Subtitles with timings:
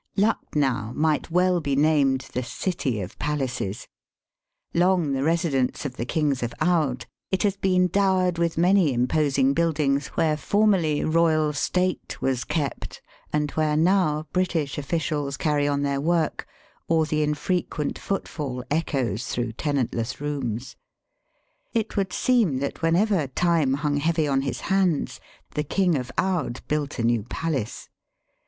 [0.17, 3.87] LucKNOW might well be named the City of Palaces.
[4.73, 9.53] Long the residence of the kings of Oude, it has been dowered with many imposing
[9.53, 12.99] buildings where formerly royal state was kept,
[13.31, 16.47] and where now British officials carry on their work,
[16.87, 20.75] or the infrequent footfall echoes through tenantless rooms.
[21.75, 25.19] It would seem that whenever time hung heavy on his hands
[25.53, 27.87] the King of Oude built a new palace.